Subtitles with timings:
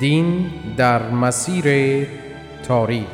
[0.00, 2.06] دین در مسیر
[2.62, 3.06] تاریخ.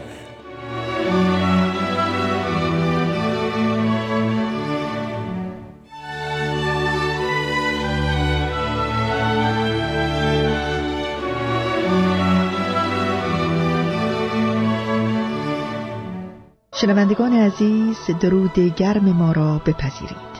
[16.75, 20.33] شنوندگان عزیز درود گرم ما را بپذیرید.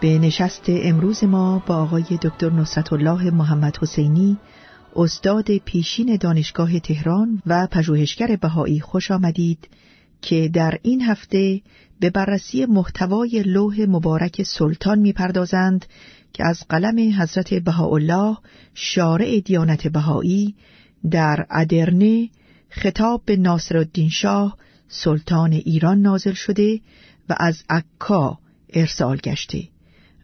[0.00, 4.38] به نشست امروز ما با آقای دکتر نصرت الله محمد حسینی
[4.96, 9.68] استاد پیشین دانشگاه تهران و پژوهشگر بهایی خوش آمدید
[10.22, 11.60] که در این هفته
[12.00, 15.86] به بررسی محتوای لوح مبارک سلطان می‌پردازند
[16.32, 18.36] که از قلم حضرت بهاءالله
[18.74, 20.54] شارع دیانت بهایی
[21.10, 22.28] در ادرنه
[22.68, 24.56] خطاب به ناصرالدین شاه
[24.88, 26.80] سلطان ایران نازل شده
[27.28, 28.38] و از عکا
[28.72, 29.68] ارسال گشته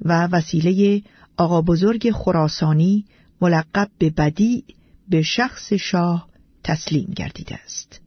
[0.04, 1.02] و وسیله
[1.36, 3.04] آقا بزرگ خراسانی
[3.40, 4.64] ملقب به بدی
[5.08, 6.28] به شخص شاه
[6.64, 8.00] تسلیم گردیده است.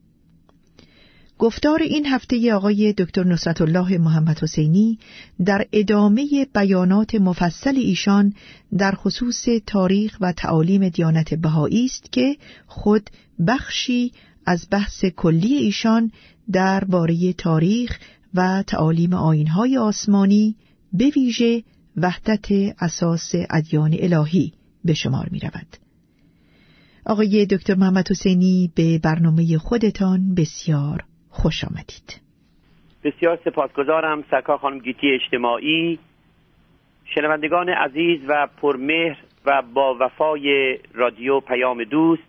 [1.39, 4.99] گفتار این هفته آقای دکتر نصرت الله محمد حسینی
[5.45, 8.33] در ادامه بیانات مفصل ایشان
[8.77, 13.09] در خصوص تاریخ و تعالیم دیانت بهایی است که خود
[13.47, 14.11] بخشی
[14.45, 16.11] از بحث کلی ایشان
[16.51, 17.99] درباره تاریخ
[18.33, 20.55] و تعالیم آینهای آسمانی
[20.93, 21.63] به ویژه
[21.97, 22.47] وحدت
[22.79, 24.53] اساس ادیان الهی
[24.85, 25.67] به شمار می رود.
[27.05, 32.21] آقای دکتر محمد حسینی به برنامه خودتان بسیار خوش آمدید.
[33.03, 35.99] بسیار سپاسگزارم سکا خانم گیتی اجتماعی
[37.15, 42.23] شنوندگان عزیز و پرمهر و با وفای رادیو پیام دوست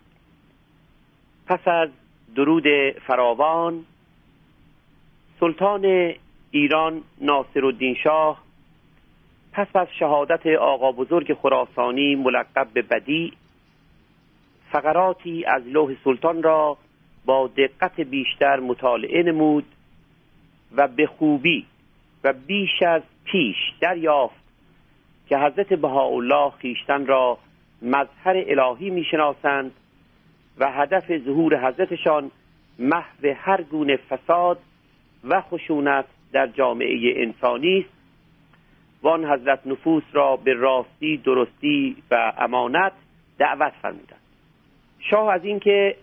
[1.47, 1.89] پس از
[2.35, 2.63] درود
[3.07, 3.85] فراوان
[5.39, 6.13] سلطان
[6.51, 8.43] ایران ناصر الدین شاه
[9.53, 13.33] پس از شهادت آقا بزرگ خراسانی ملقب به بدی
[14.71, 16.77] فقراتی از لوح سلطان را
[17.25, 19.65] با دقت بیشتر مطالعه نمود
[20.75, 21.65] و به خوبی
[22.23, 24.41] و بیش از پیش دریافت
[25.29, 27.37] که حضرت بهاءالله خیشتن را
[27.81, 29.71] مظهر الهی می‌شناسند
[30.57, 32.31] و هدف ظهور حضرتشان
[32.79, 34.59] محو هر گونه فساد
[35.23, 38.00] و خشونت در جامعه انسانی است.
[39.11, 42.91] وان حضرت نفوس را به راستی درستی و امانت
[43.37, 44.21] دعوت فرمودند.
[44.99, 45.95] شاه از اینکه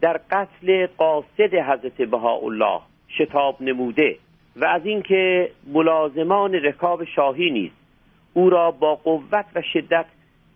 [0.00, 4.16] در قتل قاصد حضرت بهاءالله شتاب نموده
[4.56, 7.70] و از اینکه ملازمان رکاب شاهی نیز
[8.34, 10.06] او را با قوت و شدت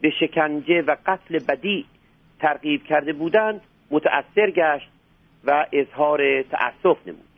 [0.00, 1.87] به شکنجه و قتل بدی
[2.38, 3.60] ترغیب کرده بودند
[3.91, 4.91] متأثر گشت
[5.44, 7.31] و اظهار تأسف نمود.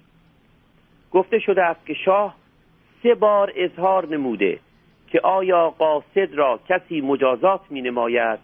[1.12, 2.41] گفته شده است که شاه
[3.02, 4.58] سه بار اظهار نموده
[5.08, 8.38] که آیا قاصد را کسی مجازات می نماید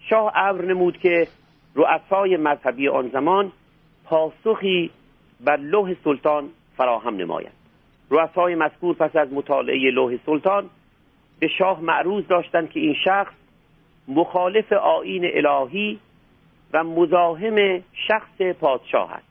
[0.00, 1.28] شاه امر نمود که
[1.74, 3.52] رؤسای مذهبی آن زمان
[4.04, 4.90] پاسخی
[5.40, 7.52] بر لوح سلطان فراهم نمایند
[8.10, 10.70] رؤسای مذکور پس از مطالعه لوح سلطان
[11.40, 13.32] به شاه معروض داشتند که این شخص
[14.08, 15.98] مخالف آین الهی
[16.72, 19.27] و مزاحم شخص پادشاه است.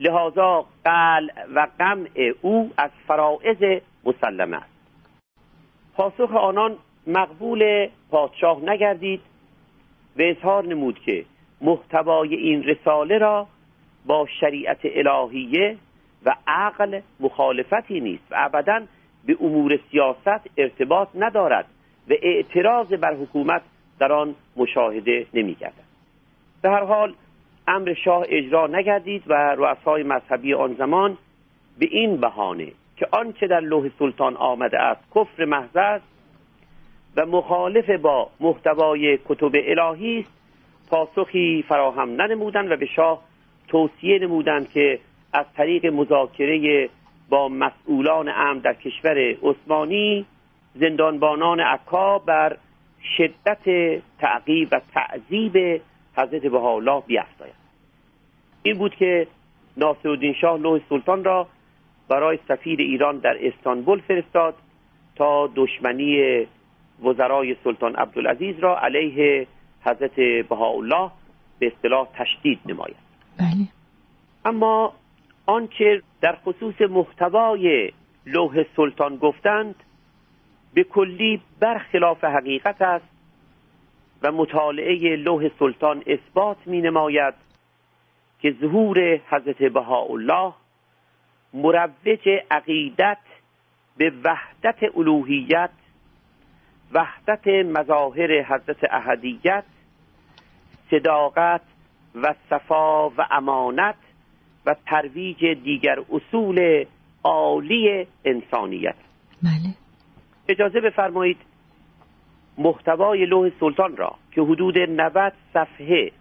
[0.00, 4.72] لحاظا قل و قمع او از فرائض مسلمه است.
[5.94, 6.76] پاسخ آنان
[7.06, 9.20] مقبول پادشاه نگردید
[10.18, 11.24] و اظهار نمود که
[11.60, 13.46] محتوای این رساله را
[14.06, 15.76] با شریعت الهیه
[16.24, 18.82] و عقل مخالفتی نیست و ابدا
[19.26, 21.66] به امور سیاست ارتباط ندارد
[22.10, 23.62] و اعتراض بر حکومت
[23.98, 25.56] در آن مشاهده نمی
[26.62, 27.14] به هر حال
[27.68, 31.18] امر شاه اجرا نگردید و رؤسای مذهبی آن زمان
[31.78, 36.04] به این بهانه که آنچه در لوح سلطان آمده است کفر محض است
[37.16, 40.32] و مخالف با محتوای کتب الهی است
[40.90, 43.22] پاسخی فراهم ننمودند و به شاه
[43.68, 44.98] توصیه نمودند که
[45.32, 46.88] از طریق مذاکره
[47.28, 50.26] با مسئولان امن در کشور عثمانی
[50.74, 52.56] زندانبانان عکا بر
[53.16, 53.64] شدت
[54.18, 55.80] تعقیب و تعذیب
[56.16, 57.54] حضرت بهاءالله بیافزاید
[58.62, 59.26] این بود که
[59.76, 61.48] ناصرالدین شاه لوح سلطان را
[62.08, 64.54] برای سفیر ایران در استانبول فرستاد
[65.16, 66.46] تا دشمنی
[67.04, 69.46] وزرای سلطان عبدالعزیز را علیه
[69.84, 71.10] حضرت بهاءالله
[71.58, 72.96] به اصطلاح تشدید نماید.
[73.38, 73.68] بله.
[74.44, 74.92] اما
[75.46, 77.92] آنچه در خصوص محتوای
[78.26, 79.74] لوح سلطان گفتند
[80.74, 83.11] به کلی برخلاف حقیقت است
[84.22, 87.34] و مطالعه لوح سلطان اثبات می نماید
[88.40, 90.52] که ظهور حضرت بهاءالله
[91.54, 93.18] مروج عقیدت
[93.96, 95.70] به وحدت الوهیت
[96.92, 99.64] وحدت مظاهر حضرت احدیت
[100.90, 101.60] صداقت
[102.14, 103.94] و صفا و امانت
[104.66, 106.84] و ترویج دیگر اصول
[107.24, 108.94] عالی انسانیت.
[109.42, 109.74] بله.
[110.48, 111.36] اجازه بفرمایید
[112.58, 116.12] محتوای لوح سلطان را که حدود 90 صفحه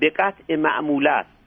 [0.00, 1.40] به قطع معمول است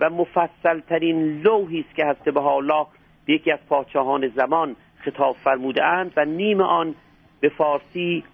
[0.00, 2.86] و مفصل ترین لوحی است که حضرت بهاءالله
[3.26, 6.94] به یکی از پادشاهان زمان خطاب فرموده اند و نیم آن
[7.40, 8.24] به فارسی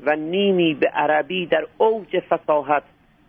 [0.00, 2.82] و نیمی به عربی در اوج فصاحت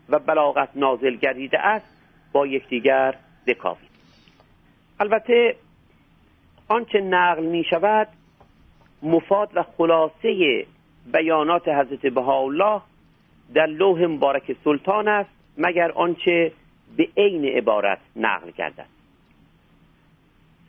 [0.10, 1.98] و بلاغت نازل گردیده است
[2.32, 3.16] با یکدیگر
[3.48, 3.92] بکاوید
[5.00, 5.56] البته
[6.68, 8.08] آنچه نقل می شود
[9.04, 10.66] مفاد و خلاصه
[11.14, 12.82] بیانات حضرت بهاءالله
[13.54, 16.52] در لوح مبارک سلطان است مگر آنچه
[16.98, 18.86] به عین عبارت نقل گردد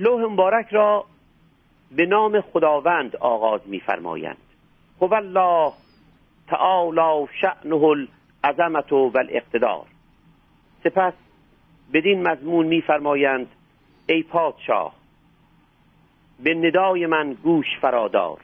[0.00, 1.04] لوح مبارک را
[1.96, 4.36] به نام خداوند آغاز می‌فرمایند.
[5.00, 5.72] هو الله
[6.48, 7.84] تعالی شأنه
[8.44, 9.86] العظمت و الاقتدار
[10.84, 11.12] سپس
[11.92, 13.46] بدین مضمون می‌فرمایند
[14.06, 14.94] ای پادشاه
[16.42, 18.40] به ندای من گوش فرادار.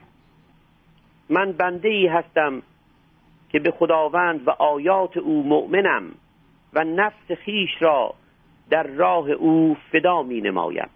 [1.30, 2.62] من بنده ای هستم
[3.48, 6.02] که به خداوند و آیات او مؤمنم
[6.72, 8.14] و نفس خیش را
[8.70, 10.88] در راه او فدا می نمایم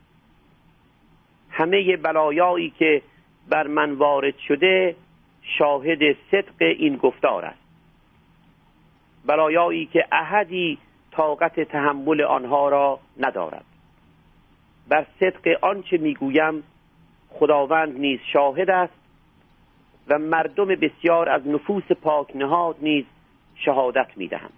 [1.51, 3.03] همه بلایایی که
[3.49, 4.97] بر من وارد شده
[5.43, 7.63] شاهد صدق این گفتار است.
[9.27, 10.79] بلایایی که احدی
[11.11, 13.65] طاقت تحمل آنها را ندارد.
[14.89, 16.63] بر صدق آنچه می‌گویم
[17.29, 19.02] خداوند نیز شاهد است
[20.09, 23.05] و مردم بسیار از نفوس پاک نهاد نیز
[23.55, 24.53] شهادت می‌دهند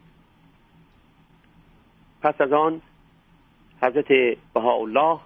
[2.23, 2.81] پس از آن
[3.83, 5.19] حضرت بهاءالله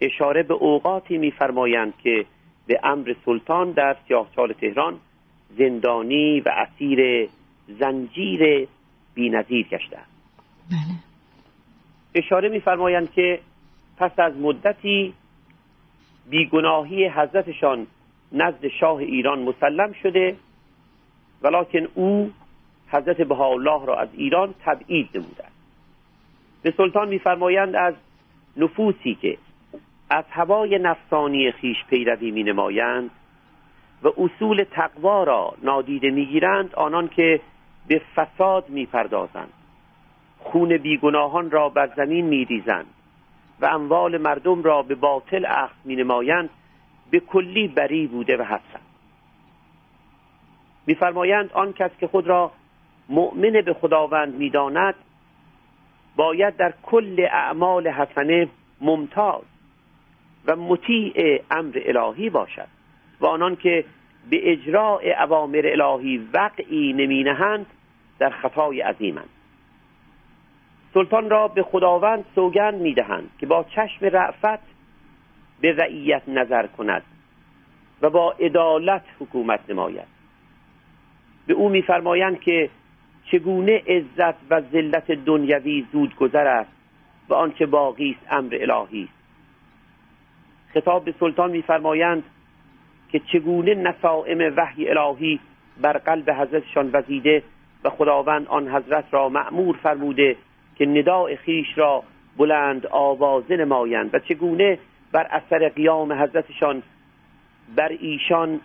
[0.00, 2.26] اشاره به اوقاتی میفرمایند که
[2.66, 5.00] به امر سلطان در سیاهچال تهران
[5.58, 7.28] زندانی و اسیر
[7.68, 8.68] زنجیر
[9.14, 9.96] بینظیر گشته.
[9.96, 10.10] است
[10.70, 10.94] بله.
[12.14, 13.40] اشاره میفرمایند که
[13.96, 15.14] پس از مدتی
[16.30, 17.86] بیگناهی حضرتشان
[18.32, 20.36] نزد شاه ایران مسلم شده
[21.42, 22.32] ولیکن او
[22.88, 25.44] حضرت بهاءالله را از ایران تبعید نموده
[26.62, 27.94] به سلطان میفرمایند از
[28.56, 29.38] نفوسی که
[30.10, 33.10] از هوای نفسانی خیش پیروی می نمایند
[34.02, 37.40] و اصول تقوا را نادیده می‌گیرند آنان که
[37.88, 39.52] به فساد می‌پردازند.
[40.38, 42.86] خون بیگناهان را بر زمین میریزند
[43.60, 46.50] و اموال مردم را به باطل اخذ می نمایند
[47.10, 48.82] به کلی بری بوده و هستند
[50.86, 52.52] میفرمایند آن کس که خود را
[53.08, 54.94] مؤمن به خداوند می‌داند
[56.16, 58.48] باید در کل اعمال حسنه
[58.80, 59.42] ممتاز
[60.46, 62.68] و مطیع امر الهی باشد
[63.20, 63.84] و آنان که
[64.30, 67.66] به اجراع اوامر الهی وقعی نمی نهند
[68.18, 69.28] در خطای عظیمند.
[70.94, 74.77] سلطان را به خداوند سوگند می‌دهند که با چشم رعفت
[75.60, 77.02] به رعیت نظر کند
[78.02, 80.18] و با عدالت حکومت نماید.
[81.46, 82.70] به او میفرمایند که
[83.24, 86.70] چگونه عزت و ذلت دنیوی زود گذر است
[87.28, 89.18] و آنچه باقی است امر الهی است.
[90.74, 92.24] خطاب به سلطان میفرمایند
[93.12, 95.40] که چگونه نسائم وحی الهی
[95.80, 97.42] بر قلب حضرتشان وزیده
[97.84, 100.36] و خداوند آن حضرت را معمور فرموده
[100.76, 102.02] که نداء خیش را
[102.36, 104.78] بلند آوازه نمایند و چگونه
[105.12, 106.82] بر اثر قیام حضرتشان
[107.76, 108.60] بر ایشان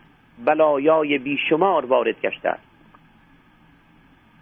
[0.46, 2.64] بلایای بیشمار وارد گشته است.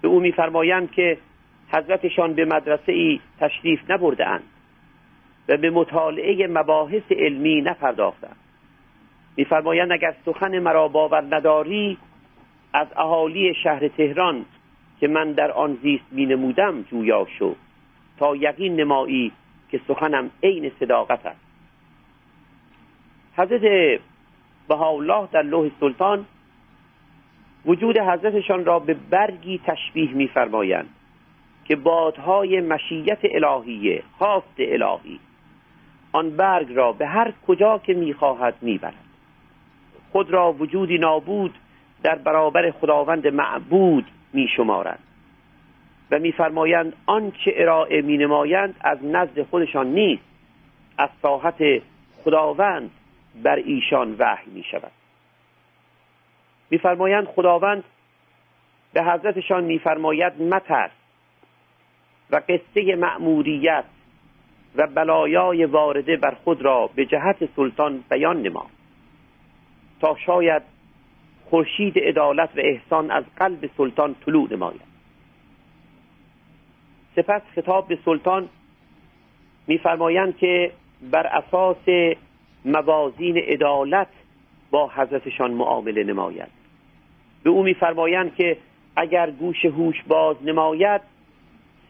[0.02, 1.18] به او میفرمایند که
[1.74, 4.44] حضرتشان به مدرسه ای تشریف نبرده اند
[5.48, 8.36] و به مطالعه مباحث علمی نپرداختند.
[9.38, 11.98] میفرمایند اگر سخن مرا باور نداری
[12.74, 14.46] از اهالی شهر تهران
[15.00, 17.56] که من در آن زیست می نمودم جویا شو.
[18.20, 19.32] تا یقین نمایی
[19.72, 21.51] که سخنم عین صداقت است.
[23.42, 24.00] حضرت
[24.68, 26.26] بهاءالله در لوح سلطان
[27.66, 30.90] وجود حضرتشان را به برگی تشبیه میفرمایند
[31.66, 35.20] که بادهای مشیت الهیه خواست الهی
[36.12, 38.94] آن برگ را به هر کجا که می‌خواهد می‌برد.
[40.12, 41.56] خود را وجودی نابود
[42.04, 45.00] در برابر خداوند معبود می شمارند
[46.12, 50.24] و میفرمایند آنچه ارائه می نمایند از نزد خودشان نیست
[50.98, 51.82] از ساحت
[52.24, 52.92] خداوند
[53.36, 54.92] بر ایشان وحی می شود
[56.72, 57.84] میفرمایند خداوند
[58.94, 60.92] به حضرتشان میفرماید مترس
[62.32, 63.86] و قصه مأموریت
[64.76, 68.66] و بلایای وارده بر خود را به جهت سلطان بیان نما.
[70.02, 70.62] تا شاید
[71.50, 74.92] خورشید عدالت و احسان از قلب سلطان طلوع نماید.
[77.16, 78.50] سپس خطاب به سلطان
[79.68, 80.72] میفرمایند که
[81.12, 82.16] بر اساس
[82.66, 84.08] موازین عدالت
[84.72, 86.48] با حضرتشان معامله نماید.
[87.44, 88.58] به او میفرمایند که
[88.96, 91.02] اگر گوش هوش باز نماید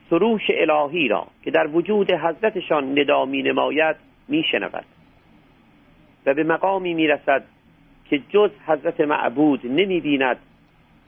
[0.09, 3.95] سروش الهی را که در وجود حضرتشان ندامی نماید
[4.27, 4.85] میشنود.
[6.25, 7.43] و به مقامی می‌رسد
[8.09, 10.37] که جز حضرت معبود نمی بیند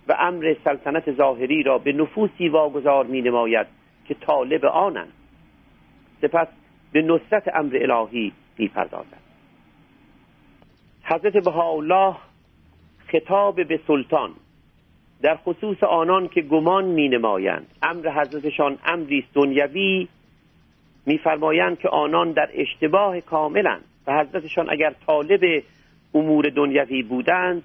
[0.08, 3.68] و امر سلطنت ظاهری را به نفوسی واگذار می نماید
[4.08, 5.14] که طالب آنند.
[6.22, 6.48] سپس
[6.92, 9.33] به نصرت امر الهی می پردازد
[11.04, 12.16] حضرت بهاءالله
[13.08, 14.32] خطاب به سلطان
[15.22, 20.08] در خصوص آنان که گمان می نمایند امر حضرتشان امری دنیوی
[21.06, 25.64] میفرمایند که آنان در اشتباه کاملند و حضرتشان اگر طالب
[26.14, 27.64] امور دنیوی بودند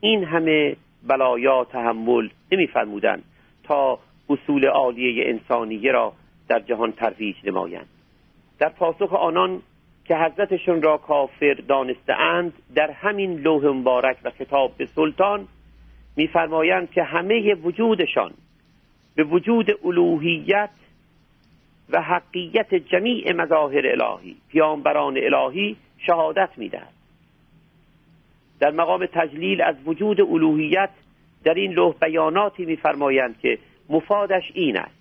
[0.00, 0.76] این همه
[1.06, 3.24] بلایا تحمل نمیفرمودند
[3.64, 3.98] تا
[4.30, 6.12] اصول عالیه انسانیه را
[6.48, 7.86] در جهان ترویج نمایند.
[8.58, 9.62] در پاسخ آنان
[10.08, 15.48] که حضرتشون را کافر دانستهاند در همین لوح مبارک و خطاب به سلطان
[16.16, 18.32] میفرمایند که همه وجودشان
[19.14, 20.70] به وجود الوهیت
[21.90, 26.92] و حقیت جمیع مظاهر الهی پیامبران الهی شهادت می‌دهد.
[28.60, 30.90] در مقام تجلیل از وجود الوهیت
[31.44, 33.58] در این لوح بیاناتی میفرمایند که
[33.88, 34.96] مفادش این است.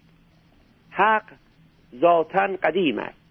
[0.89, 1.23] حق
[1.95, 3.24] ذاتا قدیم است.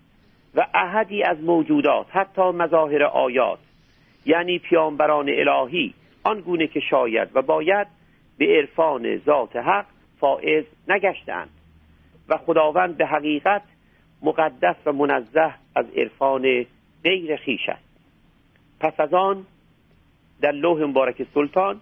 [0.54, 3.58] و احدی از موجودات حتی مظاهر آیات
[4.26, 5.94] یعنی پیامبران الهی
[6.24, 7.86] آنگونه که شاید و باید
[8.38, 9.86] به عرفان ذات حق
[10.20, 11.50] فائز نگشتند.
[12.28, 13.62] و خداوند به حقیقت
[14.22, 16.66] مقدس و منزه از عرفان
[17.04, 17.84] غیر خیش است.
[18.80, 19.46] پس از آن
[20.40, 21.80] در لوح مبارک سلطان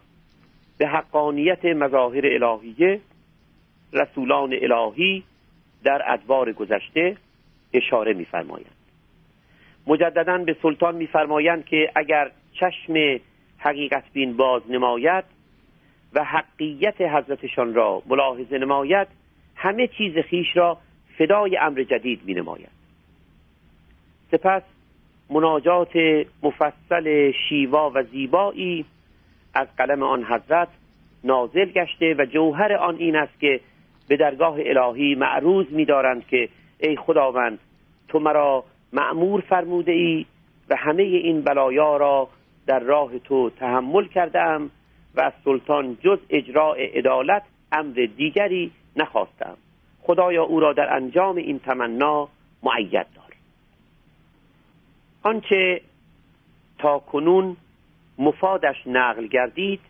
[0.79, 3.01] به حقانیت مظاهر الهیه
[3.93, 5.25] رسولان الهی
[5.85, 7.17] در ادوار گذشته
[7.75, 8.75] اشاره میفرمایند.
[9.87, 13.21] مجددا به سلطان میفرمایند که اگر چشم
[13.59, 15.25] حقیقت بین باز نماید
[16.15, 19.09] و حقیت حضرتشان را ملاحظه نماید
[19.57, 20.79] همه چیز خیش را
[21.19, 22.71] فدای امر جدید می نماید
[24.31, 24.63] سپس
[25.31, 25.93] مناجات
[26.43, 28.85] مفصل شیوا و زیبایی
[29.55, 30.69] از قلم آن حضرت
[31.25, 33.61] نازل گشته و جوهر آن این است که
[34.09, 36.49] به درگاه الهی معروض می‌دارند که
[36.83, 37.59] ای خداوند
[38.09, 40.27] تو مرا معمور فرموده ای
[40.69, 42.29] و همه این بلایا را
[42.67, 44.71] در راه تو تحمل کردم
[45.15, 49.57] و از سلطان جز اجراع عدالت امر دیگری نخواستم.
[50.03, 52.29] خدایا او را در انجام این تمنا
[52.63, 53.33] معید دار.
[55.23, 55.81] آنچه
[56.79, 57.57] تا کنون
[58.19, 59.81] مفادش نقل گردید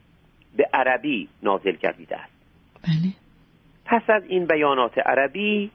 [0.56, 2.32] به عربی نازل گردیده است.
[2.82, 3.12] بله.
[3.84, 5.70] پس از این بیانات عربی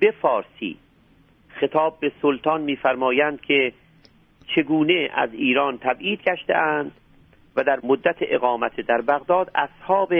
[0.00, 0.76] به فارسی.
[1.48, 3.72] خطاب به سلطان میفرمایند که
[4.54, 6.92] چگونه از ایران تبعید اند
[7.56, 10.14] و در مدت اقامت در بغداد اصحاب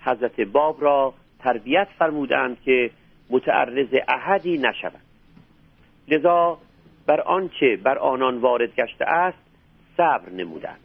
[0.00, 2.90] حضرت باب را تربیت فرمودند که
[3.30, 5.02] متعرض احدی نشوند.
[6.08, 6.58] لذا
[7.06, 9.38] بر آنچه بر آنان وارد گشته است
[9.96, 10.80] صبر نمودند.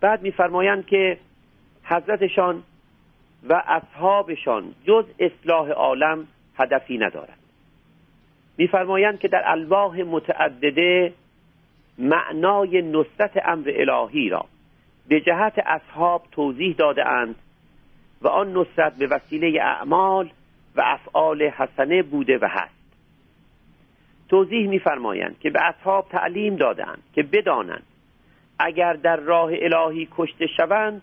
[0.00, 1.18] بعد میفرمایند که
[1.84, 2.62] حضرتشان
[3.48, 6.26] و اصحابشان جز اصلاح عالم
[6.58, 7.38] هدفی ندارند
[8.58, 11.12] میفرمایند که در الواح متعدده
[11.98, 14.44] معنای نصرت امر الهی را
[15.08, 17.34] به جهت اصحاب توضیح داده اند
[18.22, 20.30] و آن نصرت به وسیله اعمال
[20.76, 22.74] و افعال حسنه بوده و هست.
[24.28, 27.86] توضیح میفرمایند که به اصحاب تعلیم دادند که بدانند
[28.58, 31.02] اگر در راه الهی کشته شوند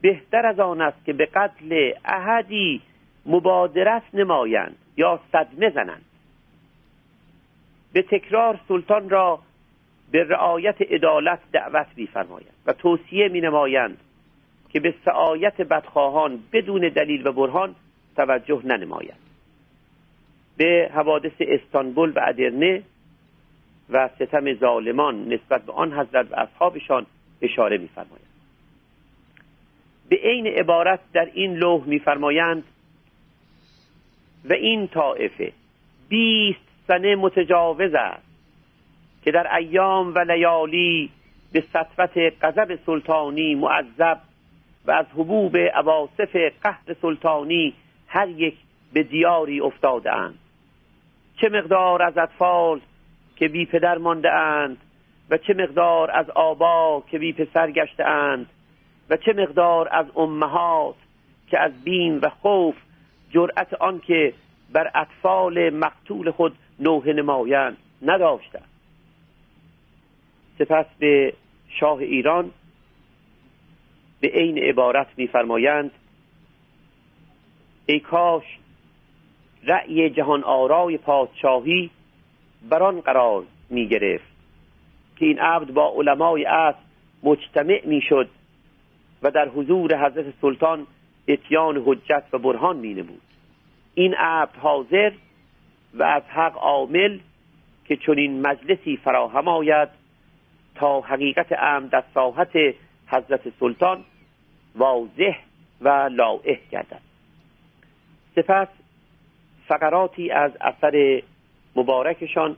[0.00, 2.80] بهتر از آن است که به قتل احدی
[3.30, 6.04] مبادرت نمایند یا صدمه زنند.
[7.92, 9.38] به تکرار سلطان را
[10.10, 13.98] به رعایت عدالت دعوت میفرمایند و توصیه می نمایند
[14.68, 17.74] که به سعایت بدخواهان بدون دلیل و برهان
[18.16, 19.18] توجه ننمایند.
[20.56, 22.82] به حوادث استانبول و ادرنه
[23.90, 27.06] و ستم ظالمان نسبت به آن حضرت و اصحابشان
[27.42, 28.30] اشاره میفرمایند.
[30.08, 32.64] به عین عبارت در این لوح میفرمایند
[34.44, 35.52] و این طائفه
[36.08, 38.30] بیست سنه متجاوز است
[39.24, 41.10] که در ایام و لیالی
[41.52, 44.18] به سطوت غضب سلطانی معذب
[44.86, 47.74] و از حبوب عواصف قهر سلطانی
[48.08, 48.54] هر یک
[48.92, 50.38] به دیاری افتاده اند
[51.36, 52.80] چه مقدار از اطفال
[53.36, 54.76] که بی پدر مانده اند
[55.30, 58.46] و چه مقدار از آبا که بی پسر گشته اند
[59.10, 60.94] و چه مقدار از امهات
[61.50, 62.74] که از بیم و خوف
[63.30, 64.34] جرأت آن که
[64.72, 68.68] بر اطفال مقتول خود نوه نمایند نداشتند.
[70.58, 71.34] سپس به
[71.68, 72.50] شاه ایران
[74.20, 75.90] به عین عبارت میفرمایند
[77.86, 78.44] ای کاش
[79.64, 81.90] رأی جهان آرای پادشاهی
[82.68, 84.30] بران قرار می گرفت
[85.16, 86.78] که این عبد با علمای اصل
[87.22, 88.28] مجتمع می شد
[89.22, 90.86] و در حضور حضرت سلطان
[91.32, 93.20] اتیان حجت و برهان می نمود.
[93.94, 95.12] این عبد حاضر
[95.94, 97.18] و از حق عامل
[97.84, 99.88] که چون این مجلسی فراهم آید
[100.74, 102.74] تا حقیقت امر در ساحت
[103.06, 104.04] حضرت سلطان
[104.74, 105.36] واضح
[105.80, 107.00] و لائح گردد.
[108.34, 108.68] سپس
[109.68, 111.22] فقراتی از اثر
[111.76, 112.56] مبارکشان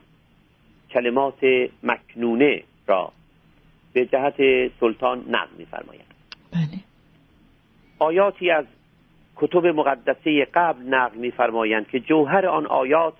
[0.89, 1.45] کلمات
[1.83, 3.11] مکنونه را
[3.93, 6.12] به جهت سلطان نقل می‌فرمایند
[8.03, 8.65] آیاتی از
[9.35, 13.13] کتب مقدسه قبل نقل می‌فرمایند که جوهر آن آیات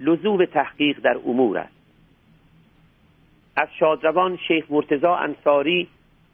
[0.00, 1.80] لزوم تحقیق در امور است.
[3.56, 5.88] از شادروان شیخ مرتزا انصاری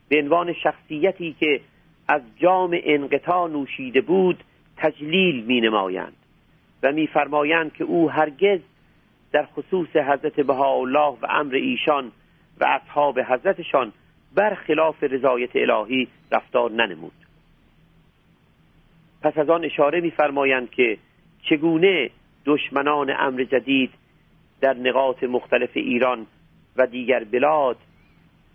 [0.09, 1.61] به عنوان شخصیتی که
[2.09, 4.45] از جام انقطاع نوشیده بود
[4.77, 6.17] تجلیل می نمایند
[6.83, 8.61] و میفرمایند که او هرگز
[9.33, 12.13] در خصوص حضرت بهاءالله و امر ایشان
[12.61, 13.93] و اصحاب حضرتشان
[14.35, 17.26] برخلاف رضایت الهی رفتار ننمود.
[19.23, 20.99] پس از آن اشاره میفرمایند که
[21.43, 22.11] چگونه
[22.47, 23.91] دشمنان امر جدید
[24.61, 26.27] در نقاط مختلف ایران
[26.77, 27.77] و دیگر بلاد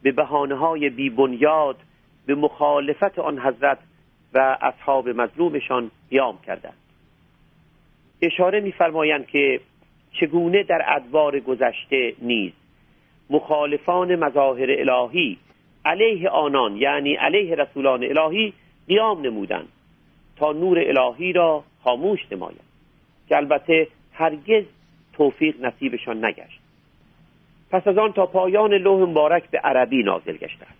[0.03, 1.77] به بحانه های بی بنیاد
[2.25, 3.77] به مخالفت آن حضرت
[4.33, 6.77] و اصحاب مظلومشان قیام کردند.
[8.21, 9.59] اشاره میفرمایند که
[10.13, 12.51] چگونه در ادوار گذشته نیز
[13.29, 15.37] مخالفان مظاهر الهی
[15.85, 18.53] علیه آنان یعنی علیه رسولان الهی
[18.87, 19.67] قیام نمودند.
[20.41, 22.69] تا نور الهی را خاموش نمایند
[23.29, 24.63] که البته هرگز
[25.13, 26.59] توفیق نصیبشان نگشت.
[27.71, 30.79] پس از آن تا پایان لوح مبارک به عربی نازل گشته است.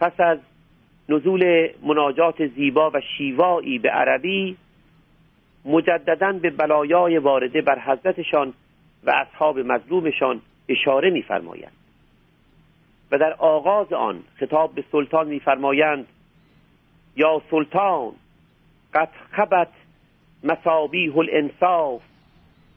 [0.00, 0.38] پس از
[1.08, 4.56] نزول مناجات زیبا و شیوایی به عربی
[5.64, 8.52] مجددا به بلایای وارده بر حضرتشان
[9.04, 11.72] و اصحاب مظلومشان اشاره می‌فرمایند.
[13.10, 16.06] و در آغاز آن خطاب به سلطان می‌فرمایند
[17.16, 18.12] یا سلطان
[18.94, 19.68] قد خبت
[20.44, 22.02] مسابیح الانصاف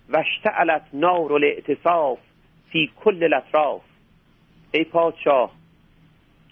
[0.09, 2.19] و اشتعلت نار الاعتصاف
[2.71, 3.81] فی کل الاطراف.
[4.71, 5.51] ای پادشاه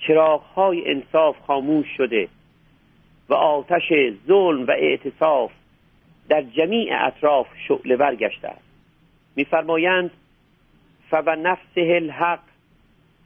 [0.07, 2.27] چراغهای انصاف خاموش شده
[3.29, 3.93] و آتش
[4.27, 5.51] ظلم و اعتصاف
[6.29, 8.63] در جمیع اطراف شعله ور گشته است.
[9.35, 10.11] میفرمایند
[11.09, 12.39] فو نفسه الحق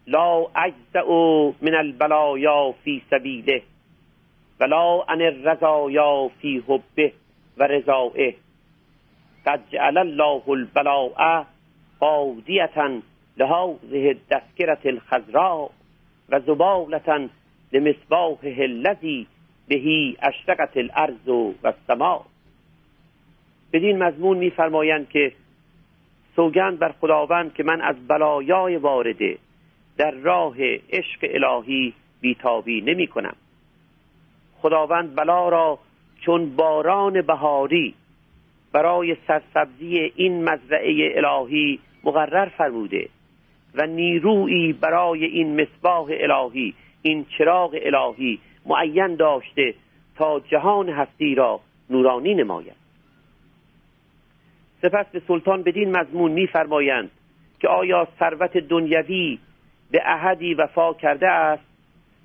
[0.08, 1.10] لا اجزع
[1.62, 3.62] من البلایا فی سبیله.
[4.60, 7.12] ولا عن الرضایا فی حبه
[7.58, 8.36] و رضائه.
[9.46, 11.46] قد جعل الله البلاء
[12.00, 13.02] قاضیتا
[13.38, 15.70] لهذه الدسکرة الخضراء
[16.30, 17.30] و زبالتا
[17.74, 19.28] لمصباحه الذی
[19.68, 22.22] بهی اشتقت الارض و السماء.
[23.74, 25.32] بدین مضمون میفرمایند که
[26.36, 29.38] سوگند بر خداوند که من از بلایای وارده
[29.98, 30.56] در راه
[30.90, 33.36] عشق الهی بیتابی نمی کنم
[34.62, 35.80] خداوند بلا را
[36.22, 37.94] چون باران بهاری
[38.74, 43.10] برای سرسبزی این مزرعه الهی مقرر فرموده
[43.76, 49.74] و نیرویی برای این مصباح الهی این چراغ الهی معین داشته
[50.16, 52.76] تا جهان هستی را نورانی نماید.
[54.82, 57.12] سپس به سلطان بدین مضمون میفرمایند
[57.60, 59.40] که آیا ثروت دنیوی
[59.92, 61.64] به احدی وفا کرده است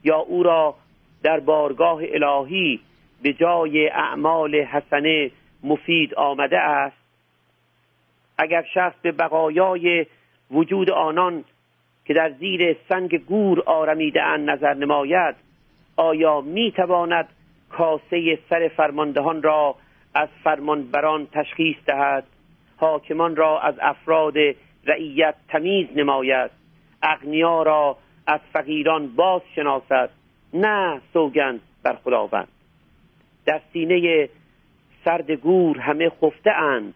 [0.05, 0.75] یا او را
[1.23, 2.81] در بارگاه الهی
[3.23, 5.31] به جای اعمال حسنه
[5.65, 6.97] مفید آمده است.
[8.39, 10.07] اگر شخص به بقایای
[10.51, 11.45] وجود آنان
[12.05, 15.35] که در زیر سنگ گور آرمیده نظر نماید
[15.97, 17.29] آیا می تواند
[17.71, 19.75] کاسه سر فرماندهان را
[20.15, 22.25] از فرمانبران تشخیص دهد؟
[22.77, 24.35] حاکمان را از افراد
[24.85, 26.51] رعیت تمیز نماید.
[27.03, 30.11] اغنیا را از فقیران باز شناسد
[30.55, 32.49] نه سوگند بر خداوند.
[33.47, 34.29] در سینه
[35.05, 36.95] سرد گور همه خفته اند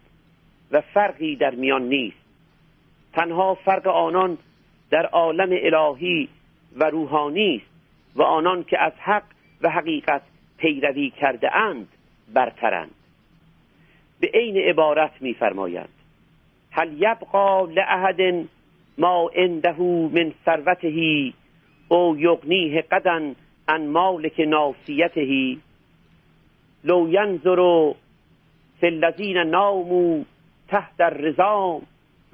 [0.71, 2.17] و فرقی در میان نیست.
[3.13, 4.37] تنها فرق آنان
[4.89, 6.29] در عالم الهی
[6.75, 7.71] و روحانی است
[8.15, 9.23] و آنان که از حق
[9.61, 10.21] و حقیقت
[10.57, 11.87] پیروی کرده اند
[12.33, 12.91] برترند.
[14.19, 15.89] به عین عبارت میفرمایند
[16.71, 18.21] هل یبقا لأحد
[18.97, 21.33] ما عنده من ثروته
[21.87, 23.35] او یغنیه قدن
[23.67, 25.57] عن مالک ناسیته
[26.83, 27.61] لو ینظر
[28.79, 30.23] فی الذین ناموا
[30.69, 31.81] تحت الرزام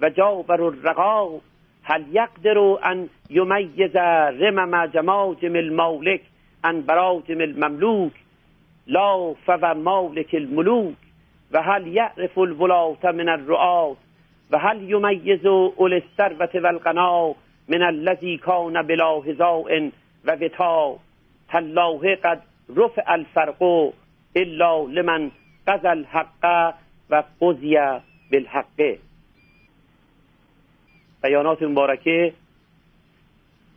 [0.02, 1.40] و جابر الرقا
[1.84, 3.96] هل یقدر ان یمیز
[4.40, 6.22] رمم جماجم المالک
[6.64, 8.12] عن براجم المملوک
[8.88, 10.96] لا فو مالک الملوک
[11.54, 13.98] و هل یعرف الولات من الرعات
[14.52, 17.36] و هل یمیز اول الثروت والقنا
[17.68, 19.90] من الذی کان بلا هزاء
[20.26, 21.00] و وتا
[21.50, 22.42] تالله قد
[22.76, 23.64] رفع الفرق
[24.36, 25.32] الا لمن
[25.68, 26.74] قضى الحق
[27.10, 27.78] و قضی
[28.32, 28.96] بالحق.
[31.24, 32.34] بیانات مبارکه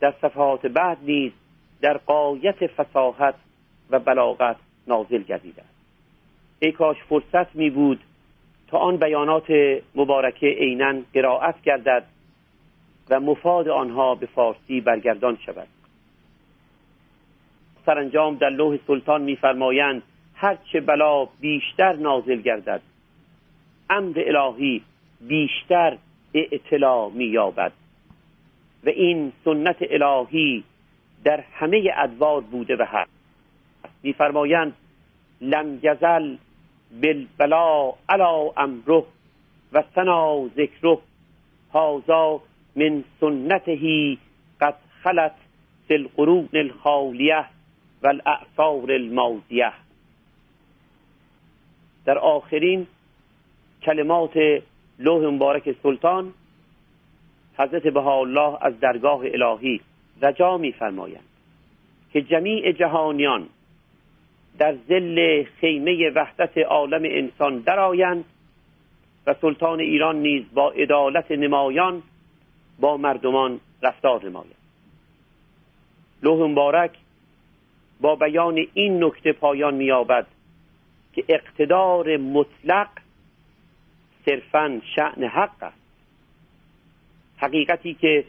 [0.00, 1.32] در صفحات بعد نیز
[1.80, 3.34] در قایت فساحت
[3.90, 5.62] و بلاغت نازل گردیده
[6.58, 8.00] ای کاش فرصت می بود
[8.68, 9.46] تا آن بیانات
[9.94, 12.04] مبارکه عینا قرائت گردد
[13.10, 15.68] و مفاد آنها به فارسی برگردان شود.
[17.86, 20.02] سرانجام در لوح سلطان میفرمایند
[20.34, 22.80] هرچه بلا بیشتر نازل گردد.
[23.90, 24.82] امر الهی
[25.20, 25.96] بیشتر
[26.34, 27.72] اطلاع مییابد.
[28.84, 30.64] و این سنت الهی
[31.24, 33.10] در همه ادوار بوده و هست.
[34.02, 34.74] میفرمایند
[35.40, 36.36] لم یزل
[37.02, 39.02] بالبلا علا امره
[39.72, 40.98] و سنا ذکره.
[41.72, 42.40] هازا
[42.76, 44.16] من سنته
[44.60, 45.34] قد خلت
[45.88, 47.55] فی القرون الخالیه.
[48.06, 49.72] و الاعصار الماضیه.
[52.04, 52.86] در آخرین
[53.82, 54.62] کلمات
[54.98, 56.32] لوح مبارک سلطان
[57.58, 59.80] حضرت الله از درگاه الهی
[60.22, 61.24] رجا میفرمایند
[62.12, 63.48] که جمیع جهانیان
[64.58, 68.24] در زل خیمه وحدت عالم انسان درآیند
[69.26, 72.02] و سلطان ایران نیز با عدالت نمایان
[72.80, 74.56] با مردمان رفتار نماید.
[76.22, 76.90] لوح مبارک
[78.00, 80.26] با بیان این نکته پایان مییابد
[81.12, 82.88] که اقتدار مطلق
[84.26, 85.76] صرفا شعن حق است.
[87.36, 88.24] حقیقتی که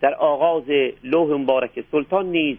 [0.00, 0.64] در آغاز
[1.04, 2.58] لوح مبارک سلطان نیز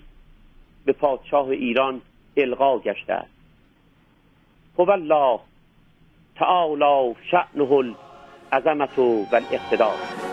[0.86, 2.02] به پادشاه ایران
[2.38, 3.32] القا گشته است.
[4.78, 5.40] هو الله
[6.36, 7.72] تعالی شأنه
[8.52, 10.31] العظمت و الاقتدار